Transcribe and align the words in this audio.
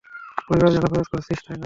পরিবারের 0.47 0.73
জন্য 0.75 0.87
খরচ 0.91 1.07
করেছিস, 1.11 1.39
তাই 1.39 1.51
না? 1.51 1.59